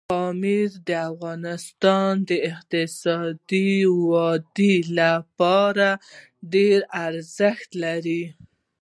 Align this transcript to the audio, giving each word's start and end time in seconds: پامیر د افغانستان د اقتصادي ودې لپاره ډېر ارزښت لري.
پامیر 0.09 0.69
د 0.87 0.89
افغانستان 1.09 2.11
د 2.29 2.31
اقتصادي 2.51 3.71
ودې 4.09 4.75
لپاره 4.99 5.89
ډېر 6.53 6.79
ارزښت 7.05 7.69
لري. 7.83 8.23